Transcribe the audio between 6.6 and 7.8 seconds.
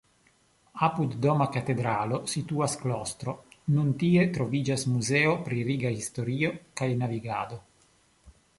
kaj navigado.